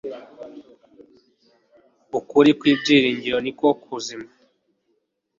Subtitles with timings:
[2.17, 4.27] ukuri kw'ibyiringiro ni ko kuzima